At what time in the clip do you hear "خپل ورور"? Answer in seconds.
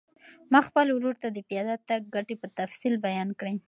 0.67-1.15